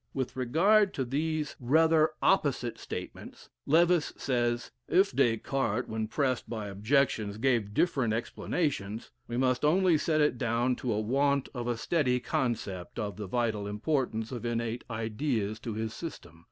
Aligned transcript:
With 0.15 0.35
regard 0.35 0.95
to 0.95 1.05
these 1.05 1.55
rather 1.59 2.09
opposite 2.23 2.79
statements, 2.79 3.49
Lewes 3.67 4.13
says, 4.17 4.71
"If 4.87 5.11
Des 5.15 5.37
Cartes, 5.37 5.87
when 5.87 6.07
pressed 6.07 6.49
by 6.49 6.69
objections, 6.69 7.37
gave 7.37 7.71
different 7.75 8.11
explanations, 8.11 9.11
we 9.27 9.37
must 9.37 9.63
only 9.63 9.99
set 9.99 10.19
it 10.19 10.39
down 10.39 10.75
to 10.77 10.91
a 10.91 10.99
want 10.99 11.49
of 11.53 11.67
a 11.67 11.77
steady 11.77 12.19
conception 12.19 12.99
of 12.99 13.17
the 13.17 13.27
vital 13.27 13.67
importance 13.67 14.31
of 14.31 14.43
innate 14.43 14.83
ideas 14.89 15.59
to 15.59 15.75
his 15.75 15.93
system. 15.93 16.39